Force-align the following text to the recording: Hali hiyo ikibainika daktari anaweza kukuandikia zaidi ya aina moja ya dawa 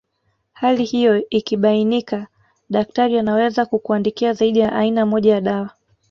Hali 0.53 0.83
hiyo 0.83 1.29
ikibainika 1.29 2.27
daktari 2.69 3.19
anaweza 3.19 3.65
kukuandikia 3.65 4.33
zaidi 4.33 4.59
ya 4.59 4.73
aina 4.73 5.05
moja 5.05 5.33
ya 5.33 5.41
dawa 5.41 5.69